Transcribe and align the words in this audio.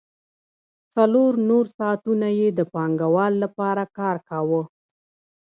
څلور 0.93 1.31
نور 1.49 1.65
ساعتونه 1.77 2.27
یې 2.39 2.47
د 2.53 2.59
پانګوال 2.73 3.33
لپاره 3.43 3.83
کار 3.97 4.17
کاوه 4.29 4.61